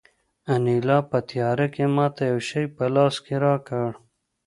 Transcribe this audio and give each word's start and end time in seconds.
انیلا 0.53 0.99
په 1.09 1.17
تیاره 1.29 1.67
کې 1.73 1.83
ماته 1.95 2.23
یو 2.31 2.39
شی 2.49 2.63
په 2.75 2.83
لاس 2.95 3.15
کې 3.25 3.35
راکړ 3.45 3.89